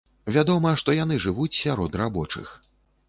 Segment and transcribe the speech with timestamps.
[0.35, 2.55] Вядома, што яны жывуць сярод рабочых.